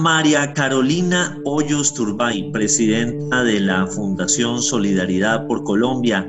[0.00, 6.26] María Carolina Hoyos Turbay, presidenta de la Fundación Solidaridad por Colombia.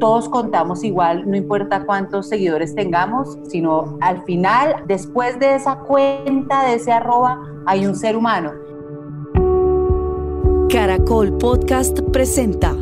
[0.00, 6.64] Todos contamos igual, no importa cuántos seguidores tengamos, sino al final, después de esa cuenta,
[6.66, 8.50] de ese arroba, hay un ser humano.
[10.68, 12.74] Caracol Podcast presenta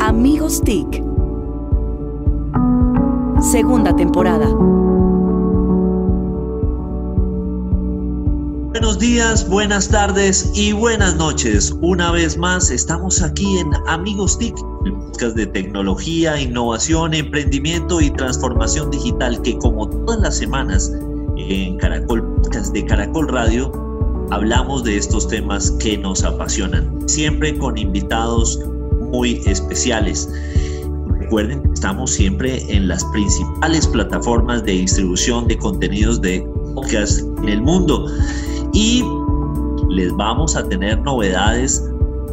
[0.00, 1.00] Amigos TIC.
[3.40, 4.48] Segunda temporada.
[8.78, 11.74] Buenos días, buenas tardes y buenas noches.
[11.80, 18.10] Una vez más estamos aquí en Amigos TIC, el podcast de tecnología, innovación, emprendimiento y
[18.10, 20.92] transformación digital que como todas las semanas
[21.38, 23.72] en Caracol Podcast de Caracol Radio
[24.30, 28.60] hablamos de estos temas que nos apasionan, siempre con invitados
[29.10, 30.28] muy especiales.
[31.18, 37.48] Recuerden que estamos siempre en las principales plataformas de distribución de contenidos de podcast en
[37.48, 38.06] el mundo
[38.76, 39.02] y
[39.88, 41.82] les vamos a tener novedades.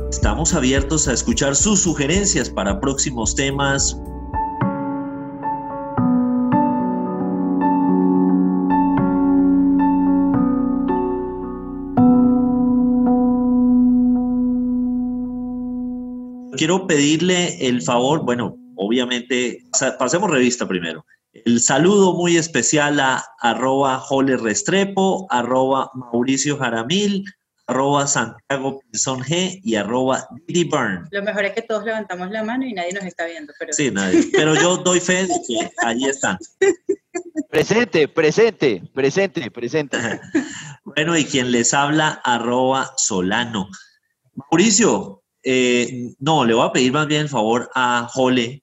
[0.09, 3.97] Estamos abiertos a escuchar sus sugerencias para próximos temas.
[16.57, 19.63] Quiero pedirle el favor, bueno, obviamente,
[19.97, 21.05] pasemos revista primero.
[21.33, 27.25] El saludo muy especial a arroba Jole Restrepo, arroba Mauricio Jaramil,
[27.65, 31.07] arroba Santiago Pinzón G y arroba Didi Burn.
[31.09, 33.51] Lo mejor es que todos levantamos la mano y nadie nos está viendo.
[33.57, 33.73] Pero...
[33.73, 34.25] Sí, nadie.
[34.31, 36.37] Pero yo doy fe de que allí están.
[37.49, 39.97] Presente, presente, presente, presente.
[40.85, 43.69] bueno, y quien les habla, arroba Solano.
[44.35, 48.62] Mauricio, eh, no, le voy a pedir más bien el favor a Jole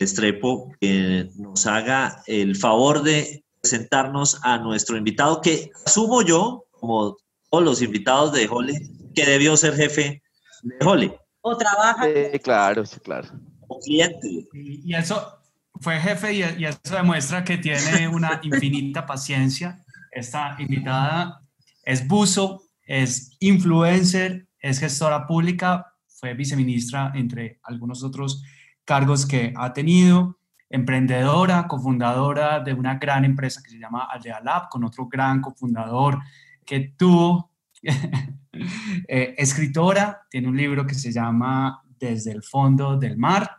[0.00, 7.16] Estrepo que nos haga el favor de presentarnos a nuestro invitado, que asumo yo, como
[7.50, 8.80] todos los invitados de Jole,
[9.14, 10.22] que debió ser jefe
[10.62, 11.18] de Jole.
[11.42, 12.04] O trabaja.
[12.04, 13.28] Sí, claro, sí, claro.
[13.68, 14.46] O cliente.
[14.54, 15.38] Y, eso
[15.80, 19.84] fue jefe y, y eso demuestra que tiene una infinita paciencia.
[20.12, 21.42] Esta invitada
[21.84, 28.42] es buzo, es influencer, es gestora pública, fue viceministra, entre algunos otros
[28.90, 34.68] cargos que ha tenido, emprendedora, cofundadora de una gran empresa que se llama Aldea Lab,
[34.68, 36.18] con otro gran cofundador
[36.66, 37.52] que tuvo,
[39.06, 43.58] eh, escritora, tiene un libro que se llama Desde el fondo del mar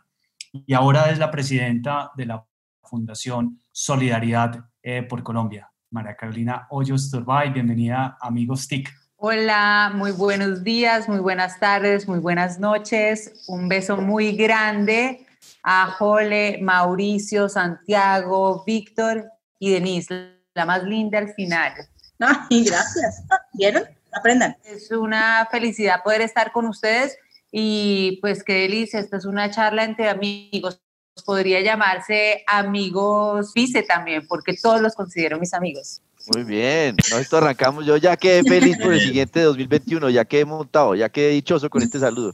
[0.52, 2.44] y ahora es la presidenta de la
[2.82, 5.72] Fundación Solidaridad eh, por Colombia.
[5.92, 9.01] María Carolina Hoyos Turbay, bienvenida Amigos TIC.
[9.24, 13.44] Hola, muy buenos días, muy buenas tardes, muy buenas noches.
[13.46, 15.24] Un beso muy grande
[15.62, 21.72] a Jole, Mauricio, Santiago, Víctor y Denise, la más linda al final.
[22.18, 23.22] Ay, gracias.
[23.52, 23.84] ¿Vieron?
[24.10, 24.56] Aprendan.
[24.64, 27.16] Es una felicidad poder estar con ustedes
[27.52, 30.82] y pues qué delicia, esta es una charla entre amigos.
[31.24, 36.02] Podría llamarse amigos vice también, porque todos los considero mis amigos.
[36.34, 37.84] Muy bien, nosotros arrancamos.
[37.84, 41.82] Yo ya quedé feliz por el siguiente 2021, ya quedé montado, ya quedé dichoso con
[41.82, 42.30] este saludo.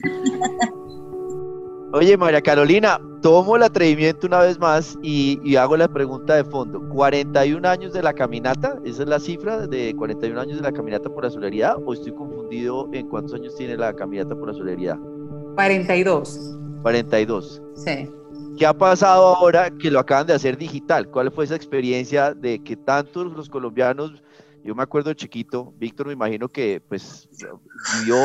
[1.91, 6.79] Oye, María Carolina, tomo el atrevimiento una vez más y, hago la pregunta de fondo.
[6.81, 8.77] ¿41 años de la caminata?
[8.85, 11.77] ¿Esa es la cifra de 41 años de la caminata por la solidaridad?
[11.83, 14.99] ¿O estoy confundido en cuántos años tiene la caminata por la solidaridad?
[15.55, 16.59] 42.
[16.83, 17.61] 42.
[17.73, 18.18] Sí.
[18.59, 21.09] ¿Qué ha pasado ahora que lo acaban de hacer digital?
[21.09, 24.21] ¿Cuál fue esa experiencia de que tantos los colombianos,
[24.65, 27.29] yo me acuerdo chiquito, Víctor me imagino que pues
[28.03, 28.17] vio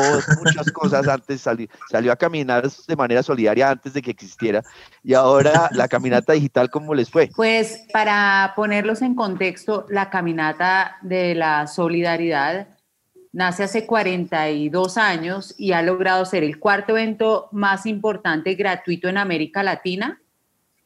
[0.43, 4.61] muchas cosas antes, salió a caminar de manera solidaria antes de que existiera
[5.01, 7.29] y ahora la caminata digital, ¿cómo les fue?
[7.33, 12.67] Pues para ponerlos en contexto, la caminata de la solidaridad
[13.31, 19.17] nace hace 42 años y ha logrado ser el cuarto evento más importante gratuito en
[19.17, 20.21] América Latina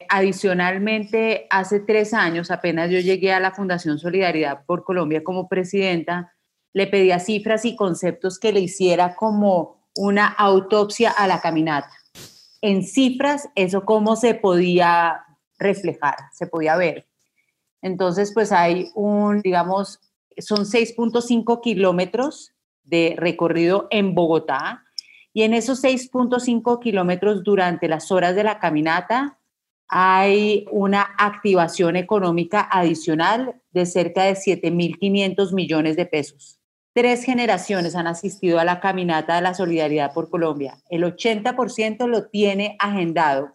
[0.08, 6.34] Adicionalmente, hace tres años, apenas yo llegué a la Fundación Solidaridad por Colombia como presidenta,
[6.72, 11.90] le pedía cifras y conceptos que le hiciera como una autopsia a la caminata.
[12.62, 15.24] En cifras, eso cómo se podía
[15.58, 17.06] reflejar, se podía ver.
[17.82, 20.00] Entonces, pues hay un, digamos,
[20.38, 22.52] son 6.5 kilómetros
[22.84, 24.84] de recorrido en Bogotá
[25.32, 29.38] y en esos 6.5 kilómetros durante las horas de la caminata
[29.90, 36.60] hay una activación económica adicional de cerca de 7.500 millones de pesos.
[36.92, 40.78] Tres generaciones han asistido a la caminata de la solidaridad por Colombia.
[40.90, 43.52] El 80% lo tiene agendado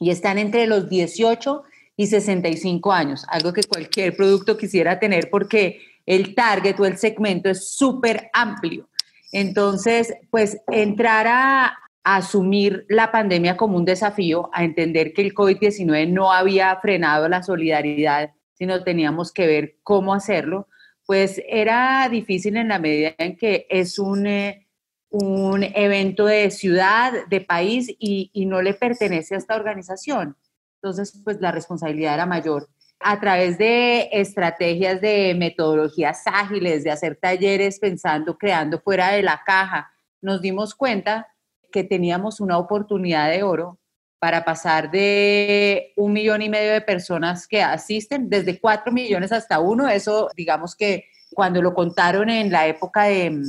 [0.00, 1.62] y están entre los 18
[1.96, 7.50] y 65 años, algo que cualquier producto quisiera tener porque el target o el segmento
[7.50, 8.88] es súper amplio.
[9.32, 11.78] Entonces, pues entrar a,
[12.08, 17.28] a asumir la pandemia como un desafío, a entender que el COVID-19 no había frenado
[17.28, 20.68] la solidaridad, sino teníamos que ver cómo hacerlo,
[21.04, 24.66] pues era difícil en la medida en que es un, eh,
[25.10, 30.34] un evento de ciudad, de país y, y no le pertenece a esta organización.
[30.80, 32.70] Entonces, pues la responsabilidad era mayor
[33.00, 39.42] a través de estrategias de metodologías ágiles, de hacer talleres pensando, creando fuera de la
[39.44, 41.28] caja, nos dimos cuenta
[41.70, 43.78] que teníamos una oportunidad de oro
[44.18, 49.60] para pasar de un millón y medio de personas que asisten, desde cuatro millones hasta
[49.60, 49.88] uno.
[49.88, 53.42] Eso, digamos que cuando lo contaron en la época de,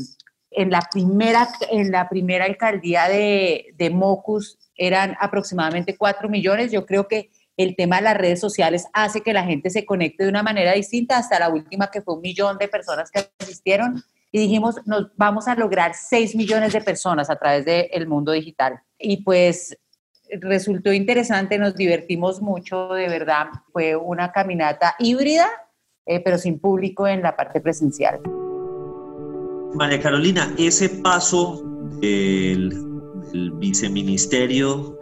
[0.52, 6.72] en la primera, en la primera alcaldía de, de Mocus, eran aproximadamente cuatro millones.
[6.72, 10.24] Yo creo que el tema de las redes sociales hace que la gente se conecte
[10.24, 14.02] de una manera distinta, hasta la última que fue un millón de personas que asistieron
[14.32, 18.80] y dijimos, nos vamos a lograr 6 millones de personas a través del mundo digital.
[18.98, 19.78] Y pues
[20.40, 25.48] resultó interesante, nos divertimos mucho, de verdad, fue una caminata híbrida,
[26.06, 28.20] eh, pero sin público en la parte presencial.
[29.74, 31.64] María Carolina, ese paso
[32.00, 32.70] del,
[33.32, 34.98] del viceministerio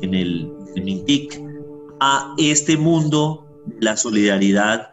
[0.00, 1.40] en el, el MINTIC
[2.00, 3.46] a este mundo,
[3.78, 4.91] la solidaridad,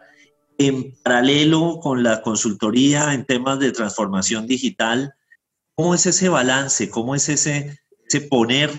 [0.60, 5.14] en paralelo con la consultoría en temas de transformación digital,
[5.74, 6.90] ¿cómo es ese balance?
[6.90, 8.70] ¿Cómo es ese, ese poner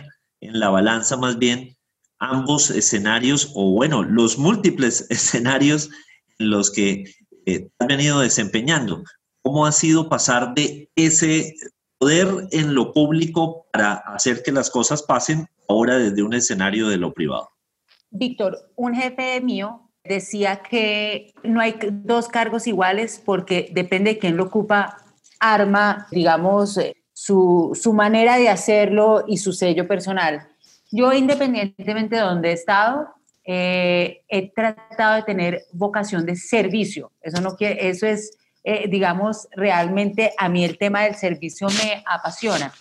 [0.41, 1.75] en la balanza más bien
[2.19, 5.89] ambos escenarios o bueno, los múltiples escenarios
[6.37, 7.15] en los que
[7.47, 9.03] eh, has venido desempeñando?
[9.41, 11.55] ¿Cómo ha sido pasar de ese
[11.97, 16.97] poder en lo público para hacer que las cosas pasen ahora desde un escenario de
[16.97, 17.49] lo privado?
[18.11, 24.37] Víctor, un jefe mío decía que no hay dos cargos iguales porque depende de quién
[24.37, 24.97] lo ocupa,
[25.39, 30.47] arma, digamos, eh, su, su manera de hacerlo y su sello personal.
[30.91, 33.13] Yo, independientemente de dónde he estado,
[33.43, 37.11] eh, he tratado de tener vocación de servicio.
[37.21, 42.03] Eso, no quiere, eso es, eh, digamos, realmente a mí el tema del servicio me
[42.05, 42.73] apasiona.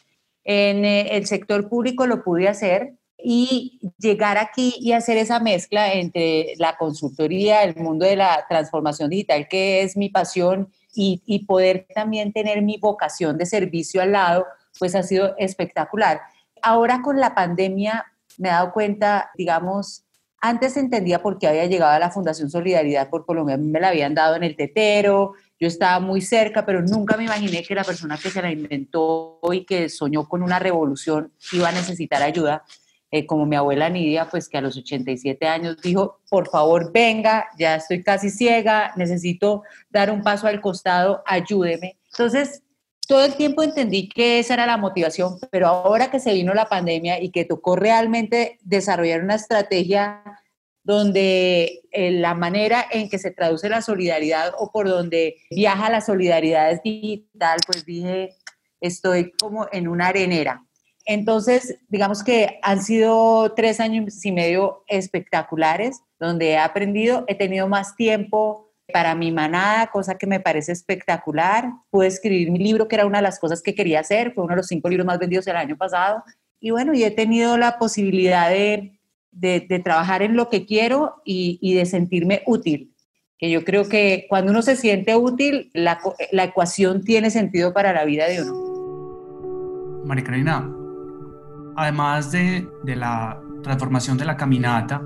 [0.44, 5.92] En eh, el sector público lo pude hacer, y llegar aquí y hacer esa mezcla
[5.92, 11.46] entre la consultoría, el mundo de la transformación digital, que es mi pasión, y, y,
[11.46, 14.44] poder también tener mi vocación de servicio al lado,
[14.76, 16.20] pues ha sido espectacular.
[16.62, 18.06] Ahora con la pandemia
[18.38, 20.04] me he dado cuenta, digamos,
[20.40, 24.14] antes entendía por qué había llegado a la Fundación Solidaridad por Colombia, me la habían
[24.14, 28.16] dado en el tetero, yo estaba muy cerca, pero nunca me imaginé que la persona
[28.16, 32.64] que se la inventó y que soñó con una revolución iba a necesitar ayuda
[33.10, 37.48] eh, como mi abuela Nidia, pues que a los 87 años dijo, por favor venga,
[37.58, 41.98] ya estoy casi ciega, necesito dar un paso al costado, ayúdeme.
[42.12, 42.62] Entonces,
[43.08, 46.68] todo el tiempo entendí que esa era la motivación, pero ahora que se vino la
[46.68, 50.22] pandemia y que tocó realmente desarrollar una estrategia
[50.84, 56.00] donde eh, la manera en que se traduce la solidaridad o por donde viaja la
[56.00, 58.36] solidaridad es digital, pues dije,
[58.80, 60.64] estoy como en una arenera
[61.10, 67.66] entonces, digamos que han sido tres años y medio espectaculares, donde he aprendido, he tenido
[67.66, 71.68] más tiempo para mi manada, cosa que me parece espectacular.
[71.90, 74.52] Pude escribir mi libro, que era una de las cosas que quería hacer, fue uno
[74.52, 76.22] de los cinco libros más vendidos el año pasado.
[76.60, 79.00] Y bueno, y he tenido la posibilidad de,
[79.32, 82.94] de, trabajar en lo que quiero y, y, de sentirme útil.
[83.36, 85.98] Que yo creo que cuando uno se siente útil, la,
[86.30, 90.04] la ecuación tiene sentido para la vida de uno.
[90.04, 90.76] María Carolina,
[91.80, 95.02] además de, de la transformación de la caminata,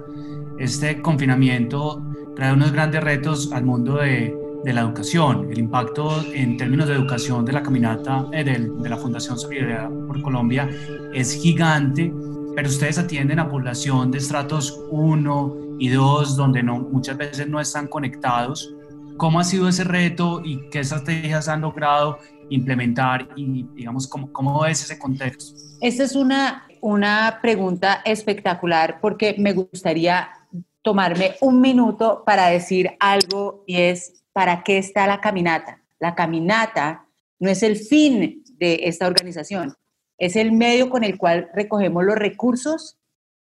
[0.58, 2.02] este confinamiento
[2.34, 5.48] trae unos grandes retos al mundo de, de, la educación.
[5.52, 9.88] El impacto en términos de educación de la caminata eh, de, de, la Fundación Solidaridad
[10.06, 10.68] por Colombia
[11.12, 12.12] es gigante,
[12.56, 17.60] pero ustedes atienden a población de estratos 1 y 2, donde no, muchas veces no
[17.60, 18.74] están conectados.
[19.16, 22.18] ¿Cómo ha sido ese reto y qué estrategias han logrado
[22.50, 25.54] implementar y, digamos, cómo, cómo es ese contexto?
[25.80, 30.28] Esta es una, una pregunta espectacular porque me gustaría
[30.82, 35.82] tomarme un minuto para decir algo y es, ¿para qué está la caminata?
[35.98, 37.06] La caminata
[37.38, 39.74] no es el fin de esta organización,
[40.18, 42.98] es el medio con el cual recogemos los recursos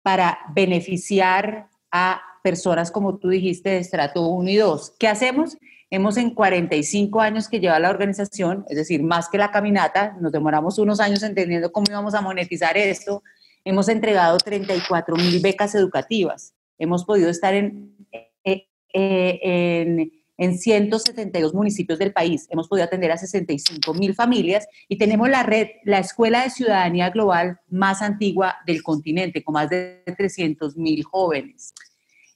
[0.03, 4.95] para beneficiar a personas, como tú dijiste, de estrato 1 y 2.
[4.99, 5.57] ¿Qué hacemos?
[5.91, 10.31] Hemos en 45 años que lleva la organización, es decir, más que la caminata, nos
[10.31, 13.23] demoramos unos años entendiendo cómo íbamos a monetizar esto,
[13.65, 21.53] hemos entregado 34 mil becas educativas, hemos podido estar en, eh, eh, en, en 172
[21.53, 22.47] municipios del país.
[22.49, 27.11] Hemos podido atender a 65 mil familias y tenemos la red, la Escuela de Ciudadanía
[27.11, 31.75] Global más antigua del continente, con más de 300 mil jóvenes.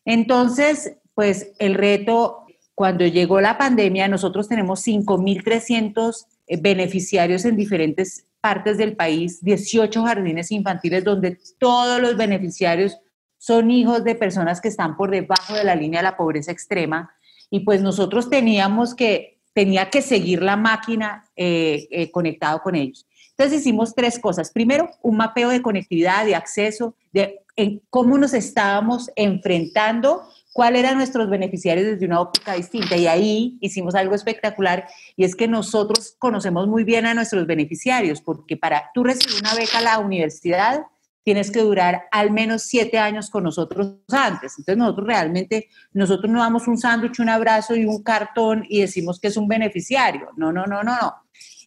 [0.05, 2.44] Entonces, pues el reto,
[2.75, 10.03] cuando llegó la pandemia, nosotros tenemos 5.300 eh, beneficiarios en diferentes partes del país, 18
[10.05, 12.99] jardines infantiles donde todos los beneficiarios
[13.39, 17.15] son hijos de personas que están por debajo de la línea de la pobreza extrema
[17.51, 23.07] y pues nosotros teníamos que, tenía que seguir la máquina eh, eh, conectado con ellos.
[23.31, 24.51] Entonces hicimos tres cosas.
[24.51, 30.97] Primero, un mapeo de conectividad, de acceso, de en cómo nos estábamos enfrentando, cuáles eran
[30.97, 32.97] nuestros beneficiarios desde una óptica distinta.
[32.97, 38.23] Y ahí hicimos algo espectacular y es que nosotros conocemos muy bien a nuestros beneficiarios,
[38.23, 40.85] porque para tú recibir una beca a la universidad,
[41.25, 44.53] tienes que durar al menos siete años con nosotros antes.
[44.57, 49.19] Entonces nosotros realmente, nosotros no damos un sándwich, un abrazo y un cartón y decimos
[49.19, 50.29] que es un beneficiario.
[50.37, 51.15] No, no, no, no, no.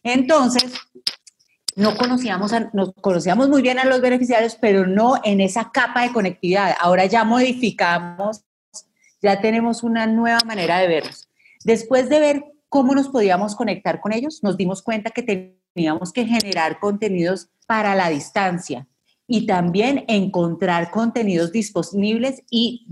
[0.02, 0.72] Entonces,
[1.76, 6.12] no conocíamos, nos conocíamos muy bien a los beneficiarios, pero no en esa capa de
[6.12, 6.74] conectividad.
[6.80, 8.44] Ahora ya modificamos,
[9.20, 11.28] ya tenemos una nueva manera de verlos.
[11.64, 16.26] Después de ver cómo nos podíamos conectar con ellos, nos dimos cuenta que teníamos que
[16.26, 18.86] generar contenidos para la distancia
[19.26, 22.86] y también encontrar contenidos disponibles y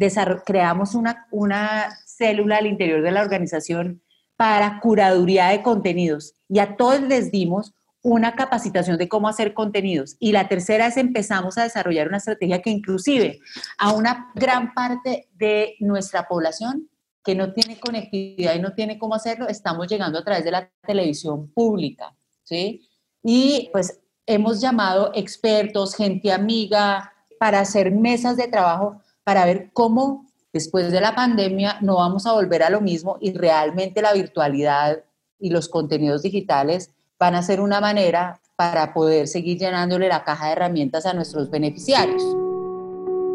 [0.44, 4.02] creamos una, una célula al interior de la organización
[4.36, 6.34] para curaduría de contenidos.
[6.48, 7.74] Y a todos les dimos
[8.06, 10.14] una capacitación de cómo hacer contenidos.
[10.20, 13.40] Y la tercera es empezamos a desarrollar una estrategia que inclusive
[13.78, 16.88] a una gran parte de nuestra población
[17.24, 20.70] que no tiene conectividad y no tiene cómo hacerlo, estamos llegando a través de la
[20.86, 22.88] televisión pública, ¿sí?
[23.24, 30.30] Y pues hemos llamado expertos, gente amiga, para hacer mesas de trabajo, para ver cómo
[30.52, 35.02] después de la pandemia no vamos a volver a lo mismo y realmente la virtualidad
[35.40, 40.46] y los contenidos digitales van a ser una manera para poder seguir llenándole la caja
[40.46, 42.22] de herramientas a nuestros beneficiarios.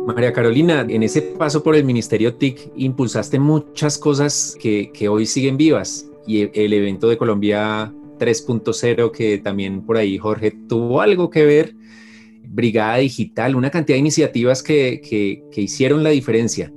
[0.07, 5.25] María Carolina, en ese paso por el Ministerio TIC impulsaste muchas cosas que, que hoy
[5.25, 11.29] siguen vivas y el evento de Colombia 3.0 que también por ahí Jorge tuvo algo
[11.29, 11.75] que ver,
[12.43, 16.71] Brigada Digital, una cantidad de iniciativas que, que, hicieron la diferencia.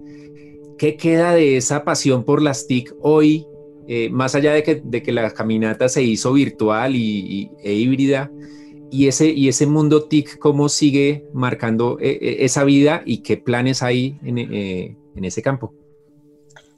[0.78, 3.46] ¿Qué queda de esa pasión por las TIC hoy,
[3.87, 8.31] eh, más allá de que, de que, la caminata se hizo virtual y, e híbrida?
[8.91, 13.37] Y ese, y ese mundo TIC, ¿cómo sigue marcando eh, eh, esa vida y qué
[13.37, 15.75] planes hay en, en ese campo?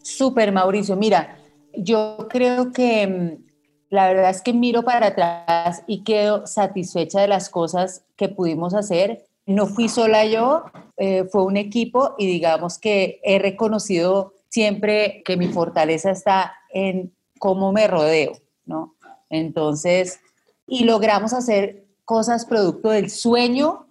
[0.02, 0.96] Súper, Mauricio.
[0.96, 1.38] Mira,
[1.74, 3.44] yo creo que mm,
[3.90, 8.74] la verdad es que miro para atrás y quedo satisfecha de las cosas que pudimos
[8.74, 9.26] hacer.
[9.44, 10.64] No fui sola yo,
[11.30, 17.72] fue un equipo y digamos que he reconocido siempre que mi fortaleza está en cómo
[17.72, 18.32] me rodeo,
[18.64, 18.96] ¿no?
[19.30, 20.20] Entonces,
[20.66, 23.86] y logramos hacer cosas producto del sueño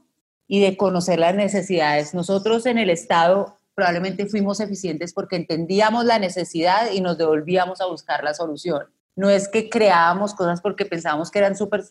[0.47, 2.13] y de conocer las necesidades.
[2.13, 7.87] Nosotros en el Estado probablemente fuimos eficientes porque entendíamos la necesidad y nos devolvíamos a
[7.87, 8.85] buscar la solución.
[9.15, 11.83] No es que creábamos cosas porque pensábamos que eran súper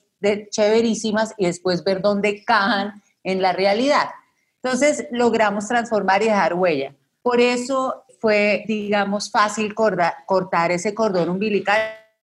[0.50, 4.08] chéverísimas y después ver dónde cajan en la realidad.
[4.62, 6.94] Entonces logramos transformar y dejar huella.
[7.22, 11.78] Por eso fue, digamos, fácil cortar, ese cordón umbilical.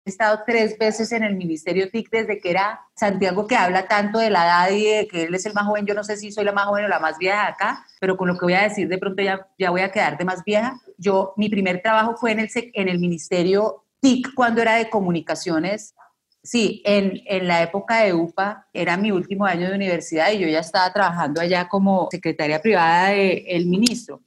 [0.05, 4.19] He estado tres veces en el Ministerio TIC desde que era Santiago, que habla tanto
[4.19, 5.87] de la edad y de que él es el más joven.
[5.87, 8.19] Yo no sé si soy la más joven o la más vieja de acá, pero
[8.19, 10.45] con lo que voy a decir, de pronto ya, ya voy a quedar de más
[10.45, 10.79] vieja.
[10.99, 15.95] Yo, mi primer trabajo fue en el, en el Ministerio TIC cuando era de comunicaciones.
[16.43, 20.49] Sí, en, en, la época de UPA era mi último año de universidad y yo
[20.49, 24.21] ya estaba trabajando allá como secretaria privada del ministro.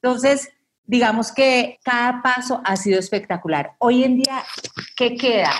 [0.00, 0.50] Entonces,
[0.90, 3.74] digamos que cada paso ha sido espectacular.
[3.78, 4.42] Hoy en día,
[4.96, 5.52] ¿qué queda?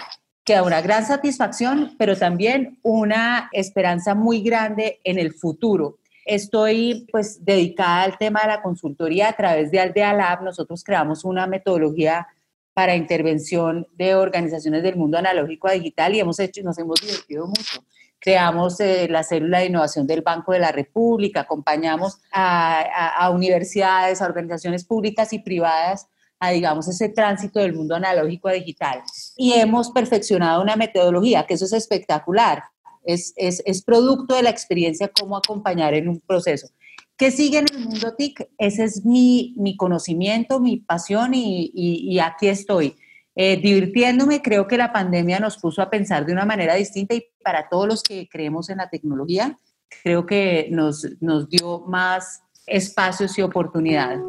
[0.45, 5.99] Queda una gran satisfacción, pero también una esperanza muy grande en el futuro.
[6.27, 10.43] Estoy pues dedicada al tema de la consultoría a través de Aldea Lab.
[10.43, 12.27] Nosotros creamos una metodología
[12.75, 17.47] para intervención de organizaciones del mundo analógico a digital y hemos hecho, nos hemos divertido
[17.47, 17.85] mucho.
[18.21, 24.27] Creamos eh, la célula de innovación del Banco de la República, acompañamos a, universidades, a
[24.27, 26.07] organizaciones públicas y privadas
[26.39, 29.03] a, digamos, ese tránsito del mundo analógico a digital.
[29.37, 32.63] Y hemos perfeccionado una metodología, que eso es espectacular,
[33.05, 36.69] es, es, es producto de la experiencia cómo acompañar en un proceso.
[37.21, 38.49] ¿Qué sigue en el mundo TIC?
[38.57, 42.97] Ese es mi, mi conocimiento, mi pasión y, y, aquí estoy.
[43.43, 47.25] Eh, divirtiéndome, creo que la pandemia nos puso a pensar de una manera distinta y
[47.43, 49.59] para todos los que creemos en la tecnología,
[50.03, 54.21] creo que nos, nos dio más espacios y oportunidades.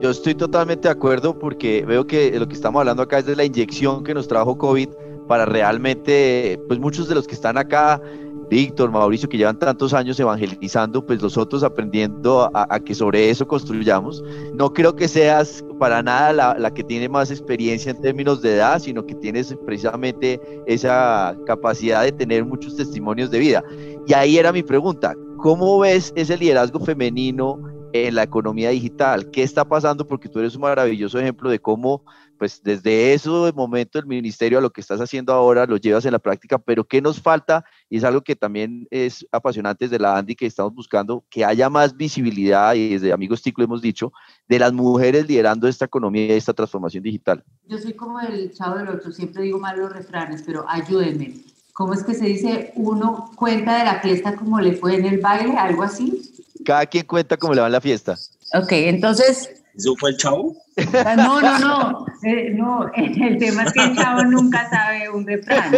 [0.00, 3.34] Yo estoy totalmente de acuerdo porque veo que lo que estamos hablando acá es de
[3.34, 4.90] la inyección que nos trajo COVID
[5.26, 8.00] para realmente, pues muchos de los que están acá
[8.48, 14.22] Víctor, Mauricio, que llevan tantos años evangelizando, pues nosotros aprendiendo a, que sobre eso construyamos.
[14.54, 18.78] No creo que seas para nada la, que tiene más experiencia en términos de edad,
[18.78, 23.64] sino que tienes precisamente esa capacidad de tener muchos testimonios de vida.
[24.06, 27.58] Y ahí era mi pregunta, ¿cómo ves ese liderazgo femenino
[27.92, 29.30] en la economía digital?
[29.30, 30.06] ¿Qué está pasando?
[30.06, 32.04] Porque tú eres un maravilloso ejemplo de cómo
[32.38, 36.12] pues desde ese momento el ministerio a lo que estás haciendo ahora lo llevas en
[36.12, 37.64] la práctica, pero ¿qué nos falta?
[37.90, 41.68] Y es algo que también es apasionante desde la Andy que estamos buscando, que haya
[41.68, 44.12] más visibilidad, y desde Amigos Tico hemos dicho,
[44.48, 47.44] de las mujeres liderando esta economía y esta transformación digital.
[47.66, 51.34] Yo soy como el chavo del otro, siempre digo mal los refranes, pero ayúdenme.
[51.72, 52.72] ¿Cómo es que se dice?
[52.76, 56.32] Uno cuenta de la fiesta como le fue en el baile, algo así.
[56.64, 58.14] Cada quien cuenta cómo le va en la fiesta.
[58.54, 60.56] Ok, entonces ¿Eso fue el chavo?
[60.76, 62.06] Ah, no, no, no.
[62.22, 65.72] Eh, no, el tema es que el chavo nunca sabe un refrán.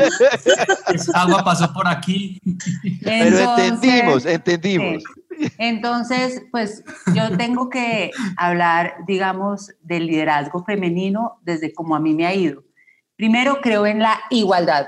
[0.95, 2.41] Esa agua pasó por aquí.
[3.03, 5.03] Pero entendimos, entendimos.
[5.59, 6.83] Entonces, pues
[7.15, 12.65] yo tengo que hablar, digamos, del liderazgo femenino desde como a mí me ha ido.
[13.17, 14.87] Primero, creo en la igualdad,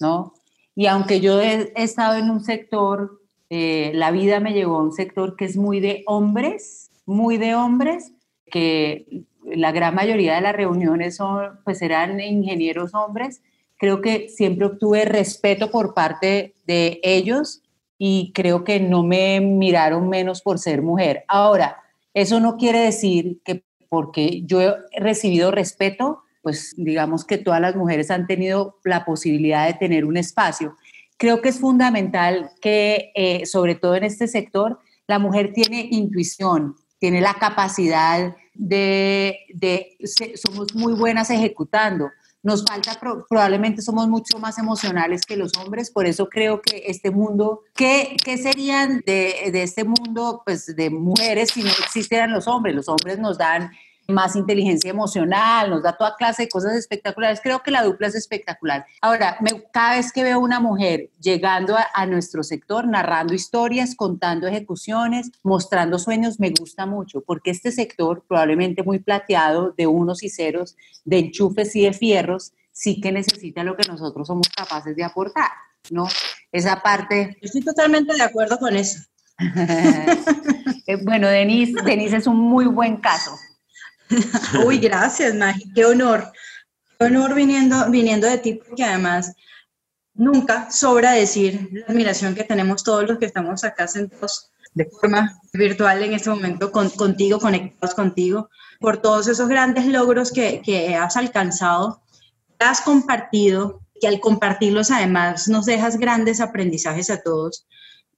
[0.00, 0.34] ¿no?
[0.74, 4.92] Y aunque yo he, estado en un sector, eh, la vida me llevó a un
[4.92, 8.13] sector que es muy de hombres, muy de hombres,
[8.54, 13.42] que la gran mayoría de las reuniones son, pues eran ingenieros hombres.
[13.78, 17.62] Creo que siempre obtuve respeto por parte de ellos
[17.98, 21.24] y creo que no me miraron menos por ser mujer.
[21.26, 21.82] Ahora,
[22.14, 27.74] eso no quiere decir que porque yo he recibido respeto, pues digamos que todas las
[27.74, 30.76] mujeres han tenido la posibilidad de tener un espacio.
[31.16, 36.76] Creo que es fundamental que, eh, sobre todo en este sector, la mujer tiene intuición,
[37.00, 39.96] tiene la capacidad de, de,
[40.36, 42.10] somos muy buenas ejecutando.
[42.42, 47.10] Nos falta, probablemente somos mucho más emocionales que los hombres, por eso creo que este
[47.10, 52.46] mundo, ¿qué, qué serían de, de este mundo pues, de mujeres si no existieran los
[52.46, 52.74] hombres?
[52.74, 53.70] Los hombres nos dan
[54.08, 57.40] más inteligencia emocional, nos da toda clase de cosas espectaculares.
[57.42, 58.84] Creo que la dupla es espectacular.
[59.00, 59.38] Ahora,
[59.72, 65.98] cada vez que veo una mujer llegando a, nuestro sector, narrando historias, contando ejecuciones, mostrando
[65.98, 71.18] sueños, me gusta mucho, porque este sector, probablemente muy plateado de unos y ceros, de
[71.18, 75.50] enchufes y de fierros, sí que necesita lo que nosotros somos capaces de aportar,
[75.90, 76.06] ¿no?
[76.52, 77.36] Esa parte...
[77.40, 79.00] Yo estoy totalmente de acuerdo con eso.
[80.86, 83.30] Eh, bueno, Denise, Denise es un muy buen caso.
[84.66, 86.32] Uy, gracias, Magi, qué honor.
[86.98, 89.34] Qué honor viniendo, viniendo de ti, porque además
[90.14, 95.40] nunca sobra decir la admiración que tenemos todos los que estamos acá sentados de forma
[95.52, 101.16] virtual en este momento contigo, conectados contigo, por todos esos grandes logros que, que has
[101.16, 102.02] alcanzado,
[102.58, 107.66] has compartido, que al compartirlos además nos dejas grandes aprendizajes a todos.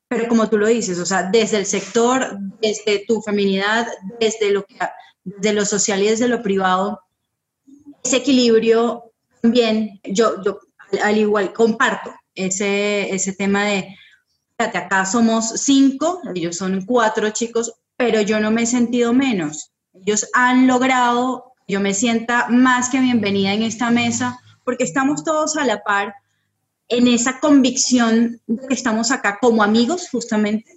[0.09, 3.87] Pero como tú lo dices, o sea, desde el sector, desde tu feminidad,
[4.21, 4.77] desde lo que
[5.27, 7.01] de lo social y desde lo privado,
[8.03, 9.13] ese equilibrio
[9.43, 10.61] también, yo, yo
[11.03, 13.97] al igual comparto ese, ese tema de,
[14.57, 19.73] fíjate, acá somos cinco, ellos son cuatro chicos, pero yo no me he sentido menos.
[19.93, 25.57] Ellos han logrado, yo me sienta más que bienvenida en esta mesa, porque estamos todos
[25.57, 26.15] a la par
[26.89, 30.73] en esa convicción de que estamos acá como amigos, justamente,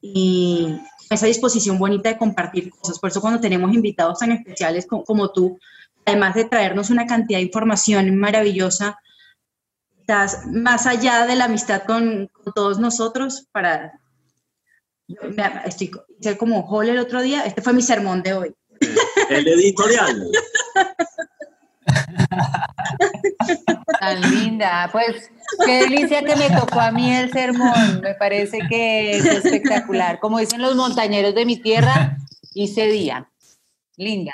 [0.00, 0.76] y,
[1.10, 2.98] esa disposición bonita de compartir cosas.
[2.98, 5.58] Por eso cuando tenemos invitados tan especiales como, tú,
[6.04, 8.98] además de traernos una cantidad de información maravillosa,
[10.00, 14.00] estás más allá de la amistad con, todos nosotros para...
[15.64, 18.54] estoy hice como hall el otro día, este fue mi sermón de hoy.
[19.30, 20.30] El editorial.
[24.00, 24.88] Tan linda.
[24.92, 25.30] Pues
[25.64, 28.00] qué delicia que me tocó a mí el sermón.
[28.02, 30.18] Me parece que es espectacular.
[30.20, 32.18] Como dicen los montañeros de mi tierra,
[32.54, 33.30] hice día.
[33.96, 34.32] Linda.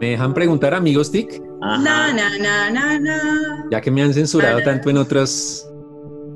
[0.00, 1.42] ¿Me dejan preguntar, amigos TIC?
[1.60, 3.66] Na, na, na, na, na.
[3.70, 5.68] Ya que me han censurado tanto en otros.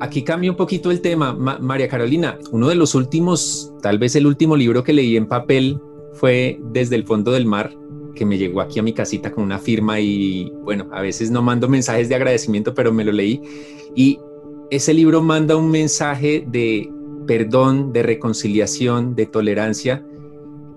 [0.01, 1.33] Aquí cambia un poquito el tema.
[1.33, 5.81] María Carolina, uno de los últimos, tal vez el último libro que leí en papel
[6.15, 7.73] fue Desde el fondo del mar
[8.27, 11.69] me llegó aquí a mi casita con una firma y bueno, a veces no mando
[11.69, 13.41] mensajes de agradecimiento, pero me lo leí
[13.95, 14.19] y
[14.71, 16.91] ese libro manda un mensaje de
[17.27, 20.05] perdón, de reconciliación, de tolerancia.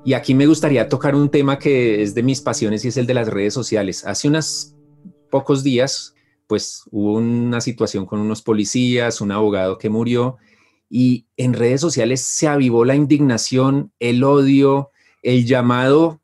[0.04, 3.08] Y aquí me gustaría tocar un tema que es de mis pasiones y es el
[3.08, 4.06] de las redes sociales.
[4.06, 4.76] Hace unos
[5.32, 6.14] pocos días,
[6.48, 10.38] pues hubo una situación con unos policías, un abogado que murió
[10.90, 14.92] y en redes sociales se avivó la indignación, el odio,
[15.24, 16.22] el llamado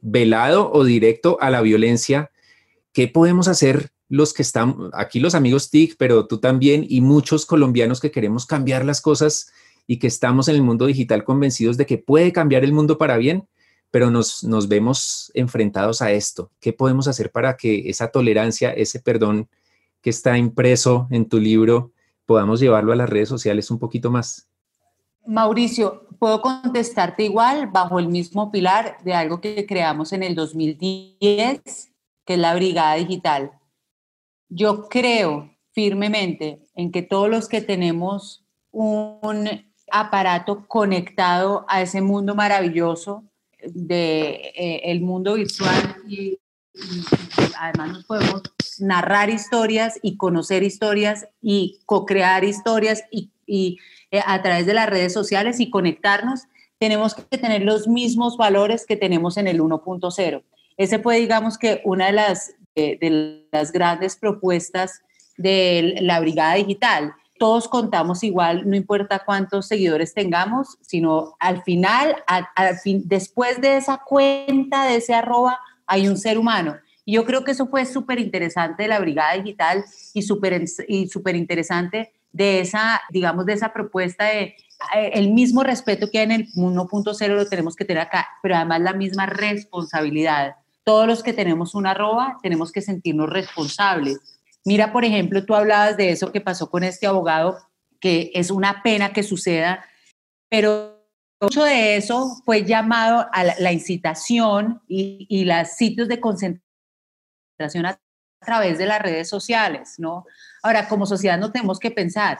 [0.00, 2.30] velado o directo a la violencia,
[2.92, 7.44] ¿qué podemos hacer los que están aquí, los amigos TIC, pero tú también y muchos
[7.44, 9.52] colombianos que queremos cambiar las cosas
[9.86, 13.16] y que estamos en el mundo digital convencidos de que puede cambiar el mundo para
[13.16, 13.46] bien,
[13.90, 16.50] pero nos, nos vemos enfrentados a esto.
[16.60, 19.48] ¿Qué podemos hacer para que esa tolerancia, ese perdón
[20.00, 21.92] que está impreso en tu libro,
[22.26, 24.47] podamos llevarlo a las redes sociales un poquito más?
[25.28, 31.92] Mauricio, puedo contestarte igual bajo el mismo pilar de algo que creamos en el 2010,
[32.24, 33.52] que es la Brigada Digital.
[34.48, 42.34] Yo creo firmemente en que todos los que tenemos un aparato conectado a ese mundo
[42.34, 43.24] maravilloso
[43.62, 46.38] de eh, el mundo virtual y,
[47.58, 48.42] además nos podemos
[48.78, 53.78] narrar historias y conocer historias y co-crear historias y,
[54.24, 56.44] a través de las redes sociales y conectarnos,
[56.78, 60.42] tenemos que tener los mismos valores que tenemos en el 1.0.
[60.76, 65.02] Ese fue, digamos que, una de las, de, las grandes propuestas
[65.36, 67.12] de la Brigada Digital.
[67.38, 73.76] Todos contamos igual, no importa cuántos seguidores tengamos, sino al final, al, fin, después de
[73.76, 76.76] esa cuenta, de ese arroba, hay un ser humano.
[77.04, 81.08] Y yo creo que eso fue súper interesante de la Brigada Digital y súper y
[81.08, 84.56] super interesante de esa, digamos, de esa propuesta de
[84.94, 88.56] eh, el mismo respeto que hay en el 1.0 lo tenemos que tener acá, pero
[88.56, 90.56] además la misma responsabilidad.
[90.84, 94.18] Todos los que tenemos una arroba tenemos que sentirnos responsables.
[94.64, 97.58] Mira, por ejemplo, tú hablabas de eso que pasó con este abogado,
[98.00, 99.84] que es una pena que suceda,
[100.48, 100.98] pero
[101.40, 106.62] mucho de eso fue llamado a la, incitación y, y los sitios de concentración
[107.86, 108.00] a
[108.44, 110.24] través de las redes sociales, ¿no?
[110.62, 112.38] Ahora, como sociedad no tenemos que pensar,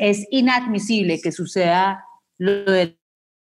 [0.00, 2.04] es inadmisible que suceda
[2.38, 2.98] lo del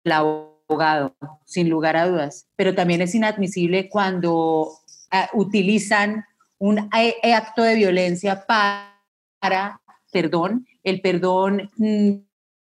[0.10, 4.72] abogado, sin lugar a dudas, pero también es inadmisible cuando
[5.12, 6.26] ah, utilizan
[6.58, 12.12] un acto de violencia para, perdón, el perdón, mm,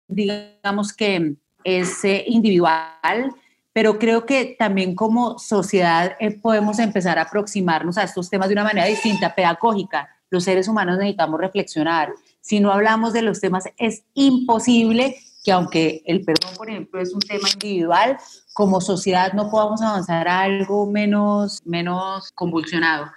[0.08, 3.34] digamos que es eh, individual,
[3.74, 8.54] pero creo que también como sociedad eh, podemos empezar a aproximarnos a estos temas de
[8.54, 10.08] una manera distinta, pedagógica.
[10.30, 12.14] Los seres humanos necesitamos reflexionar.
[12.40, 17.12] Si no hablamos de los temas, es imposible que aunque el perdón, por ejemplo, es
[17.12, 18.16] un tema individual,
[18.54, 23.10] como sociedad no podamos avanzar a algo menos, menos convulsionado.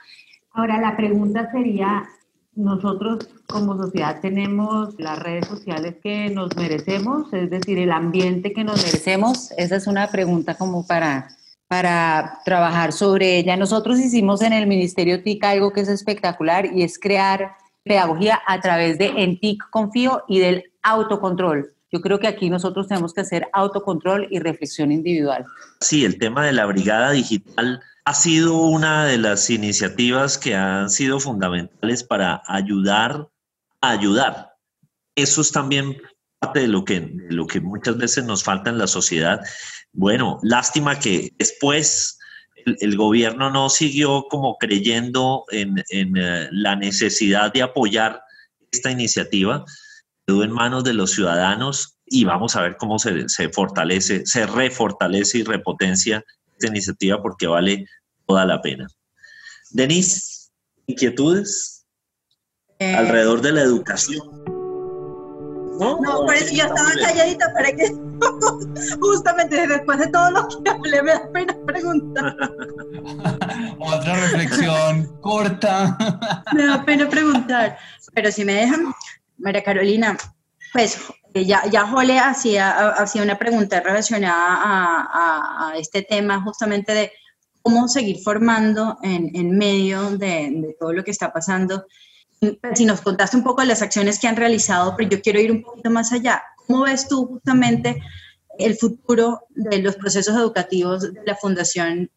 [0.52, 2.04] Ahora, la pregunta sería,
[2.58, 8.64] nosotros como sociedad tenemos las redes sociales que nos merecemos, es decir, el ambiente que
[8.64, 9.52] nos merecemos.
[9.58, 11.30] Esa es una pregunta como para,
[11.68, 13.56] para trabajar sobre ella.
[13.56, 17.52] Nosotros hicimos en el Ministerio TIC algo que es espectacular y es crear
[17.84, 21.74] pedagogía a través de En TIC Confío y del autocontrol.
[21.90, 25.46] Yo creo que aquí nosotros tenemos que hacer autocontrol y reflexión individual.
[25.80, 30.90] Sí, el tema de la brigada digital ha sido una de las iniciativas que han
[30.90, 33.28] sido fundamentales para ayudar
[33.82, 34.54] a ayudar.
[35.18, 35.98] Eso es también
[36.40, 39.42] parte de lo que, lo que muchas veces nos falta en la sociedad.
[39.92, 42.18] Bueno, lástima que después
[42.80, 48.22] el, gobierno no siguió como creyendo en, eh, la necesidad de apoyar
[48.72, 49.66] esta iniciativa,
[50.26, 54.46] quedó en manos de los ciudadanos y vamos a ver cómo se, se fortalece, se
[54.46, 56.24] refortalece y repotencia
[56.58, 57.86] esta iniciativa porque vale
[58.26, 58.88] toda la pena.
[59.72, 60.50] Denise,
[60.88, 61.86] inquietudes
[62.80, 64.28] eh, alrededor de la educación.
[65.80, 67.88] No, no por eso yo estaba calladita para que
[69.00, 72.36] justamente después de todo lo que hablé me da pena preguntar.
[73.80, 75.96] Otra reflexión corta.
[76.54, 77.78] me da pena preguntar,
[78.14, 78.92] pero si me dejan,
[79.38, 80.18] María Carolina,
[80.78, 81.00] pues
[81.34, 87.12] ya, ya Jole hacía, hacía una pregunta relacionada a, a este tema justamente de
[87.64, 91.88] cómo seguir formando en, en medio de, de, todo lo que está pasando.
[92.76, 95.52] Si nos contaste un poco de las acciones que han realizado, pero yo quiero ir
[95.52, 96.44] un poquito más allá.
[96.68, 98.00] ¿Cómo ves tú justamente
[98.60, 102.12] el futuro de los procesos educativos de la Fundación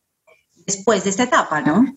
[0.67, 1.95] después de esta etapa, ¿no?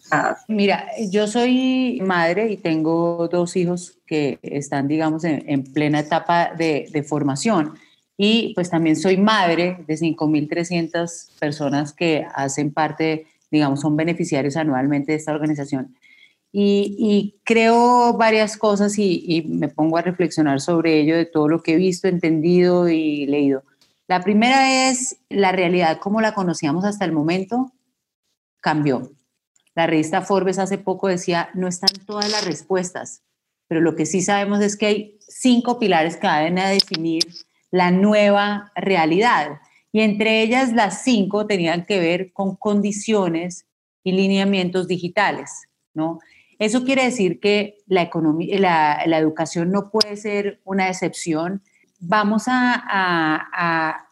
[0.48, 6.54] Mira, yo soy madre y tengo dos hijos que están, digamos, en, en plena etapa
[6.58, 7.74] de, de, formación.
[8.18, 15.12] Y pues también soy madre de 5.300 personas que hacen parte digamos, son beneficiarios anualmente
[15.12, 15.96] de esta organización.
[16.52, 21.74] Y, creo varias cosas y, me pongo a reflexionar sobre ello, de todo lo que
[21.74, 23.64] he visto, entendido y leído.
[24.08, 27.72] La primera es la realidad como la conocíamos hasta el momento
[28.64, 29.12] cambió.
[29.76, 33.22] La revista Forbes hace poco decía, no están todas las respuestas,
[33.68, 37.24] pero lo que sí sabemos es que hay cinco pilares que van a definir
[37.70, 39.60] la nueva realidad
[39.92, 43.68] y entre ellas las cinco tenían que ver con condiciones
[44.04, 45.50] y lineamientos digitales,
[45.94, 46.20] ¿no?
[46.60, 48.10] Eso quiere decir que la,
[49.06, 51.62] la, educación no puede ser una excepción.
[52.00, 54.08] Vamos a,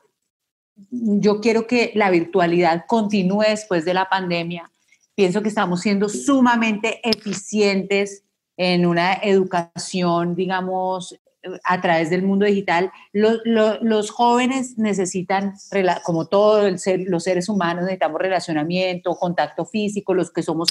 [0.89, 4.72] yo quiero que la virtualidad continúe después de la pandemia.
[5.15, 8.24] Pienso que estamos siendo sumamente eficientes
[8.58, 11.20] en una educación, digamos,
[11.63, 15.54] a través del mundo digital, los jóvenes necesitan,
[16.04, 20.70] como todos los seres humanos, necesitamos relacionamiento, contacto físico, los que somos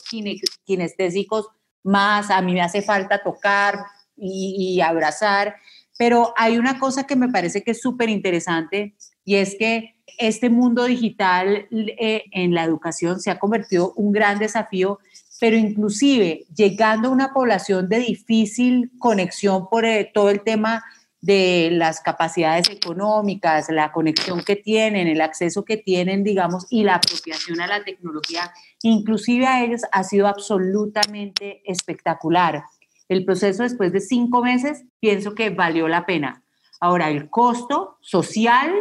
[0.64, 1.48] kinestésicos
[1.82, 3.78] más, a mí me hace falta tocar
[4.16, 5.56] y, abrazar,
[5.98, 8.94] pero hay una cosa que me parece que es súper interesante
[9.30, 14.40] y es que este mundo digital eh, en la educación se ha convertido un gran
[14.40, 14.98] desafío
[15.38, 20.84] pero inclusive llegando a una población de difícil conexión por eh, todo el tema
[21.20, 26.96] de las capacidades económicas, la conexión que tienen, el acceso que tienen, digamos, y la
[26.96, 32.64] apropiación a la tecnología, inclusive a ellos ha sido absolutamente espectacular.
[33.08, 36.42] El proceso después de cinco meses pienso que valió la pena.
[36.80, 38.72] Ahora, el costo social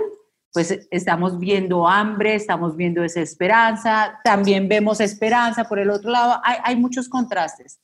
[0.54, 6.76] pues estamos viendo hambre, estamos viendo desesperanza, también vemos esperanza por el otro lado, hay,
[6.76, 7.80] muchos contrastes.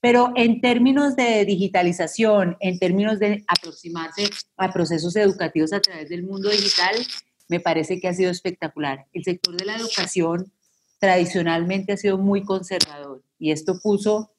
[0.00, 6.22] Pero en términos de digitalización, en términos de aproximarse a procesos educativos a través del
[6.22, 6.94] mundo digital,
[7.48, 9.06] me parece que ha sido espectacular.
[9.12, 10.52] El sector de la educación
[10.98, 14.32] tradicionalmente ha sido muy conservador y esto puso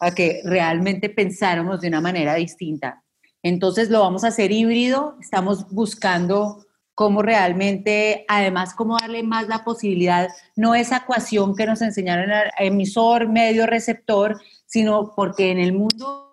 [0.00, 3.02] a que realmente pensáramos de una manera distinta.
[3.42, 6.67] Entonces lo vamos a hacer híbrido, estamos buscando
[6.98, 13.28] cómo realmente, además, cómo darle más la posibilidad, no esa ecuación que nos enseñaron emisor,
[13.28, 16.32] medio, receptor, sino porque en el mundo,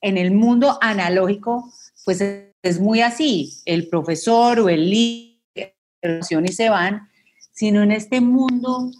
[0.00, 1.72] en el mundo analógico,
[2.04, 7.08] pues es muy así, el profesor o el líder y se van,
[7.52, 8.90] sino en este mundo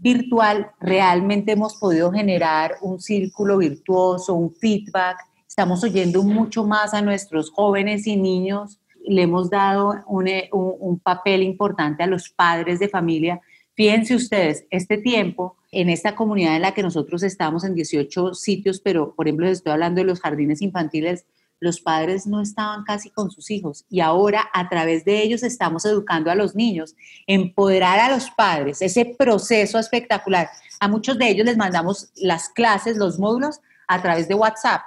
[0.00, 7.02] virtual realmente hemos podido generar un círculo virtuoso, un feedback, estamos oyendo mucho más a
[7.02, 9.94] nuestros jóvenes y niños le hemos dado
[10.26, 13.40] eh, un, un, papel importante a los padres de familia.
[13.74, 18.80] Fíjense ustedes, este tiempo, en esta comunidad en la que nosotros estamos en 18 sitios,
[18.80, 21.26] pero por ejemplo, estoy hablando de los jardines infantiles,
[21.60, 25.84] los padres no estaban casi con sus hijos y ahora a través de ellos estamos
[25.86, 26.94] educando a los niños,
[27.26, 30.48] empoderar a los padres, ese proceso espectacular.
[30.80, 34.82] A muchos de ellos les mandamos las clases, los módulos a través de WhatsApp.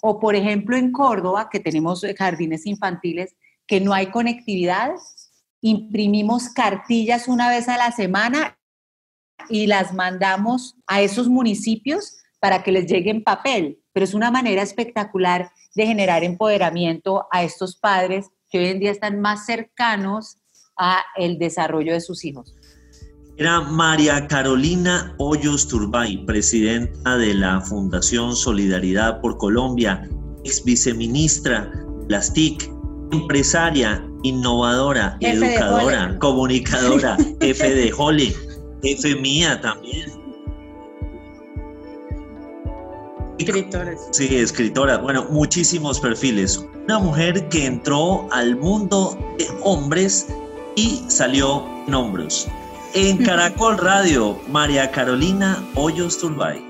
[0.00, 3.34] O por ejemplo en Córdoba, que tenemos jardines infantiles,
[3.68, 4.90] que no hay conectividad,
[5.60, 8.58] imprimimos cartillas una vez a la semana
[9.48, 13.78] y las mandamos a esos municipios para que les llegue en papel.
[13.92, 18.90] Pero es una manera espectacular de generar empoderamiento a estos padres que hoy en día
[18.90, 20.38] están más cercanos
[20.76, 22.54] a el desarrollo de sus hijos.
[23.36, 30.08] Era María Carolina Hoyos Turbay, presidenta de la Fundación Solidaridad por Colombia,
[30.44, 32.77] ex viceministra de las TIC,
[33.12, 38.34] empresaria, innovadora, educadora, comunicadora, jefe de Holly,
[38.82, 40.18] jefe mía también.
[43.38, 43.94] Escritora.
[44.10, 44.98] Sí, escritora.
[44.98, 46.64] Bueno, muchísimos perfiles.
[46.84, 50.26] Una mujer que entró al mundo de hombres
[50.74, 52.48] y salió en hombros.
[52.94, 56.64] En Caracol Radio, María Carolina Hoyos Turbay.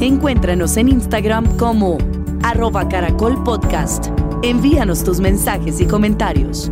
[0.00, 1.98] Encuéntranos en Instagram como
[2.42, 4.08] arroba caracol podcast.
[4.42, 6.70] Envíanos tus mensajes y comentarios.